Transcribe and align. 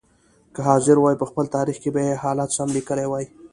که 0.53 0.59
حاضر 0.69 0.95
وای 0.99 1.15
په 1.21 1.25
خپل 1.29 1.45
تاریخ 1.55 1.77
کې 1.83 1.89
به 1.95 2.01
یې 2.07 2.21
حالات 2.23 2.49
سم 2.57 2.69
لیکلي 2.77 3.05
وای. 3.09 3.25